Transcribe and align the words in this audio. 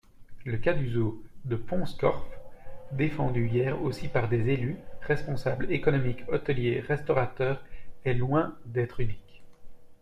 Le 0.45 0.57
cas 0.57 0.73
du 0.73 0.89
zoo 0.89 1.23
de 1.45 1.55
Pont-Scorff, 1.55 2.25
défendu 2.91 3.47
hier 3.47 3.79
aussi 3.83 4.07
par 4.07 4.29
des 4.29 4.49
élus, 4.49 4.77
responsables 5.01 5.71
économiques, 5.71 6.23
hôteliers, 6.27 6.79
restaurateurs, 6.79 7.63
est 8.03 8.15
loin 8.15 8.57
d’être 8.65 8.99
unique. 9.01 9.43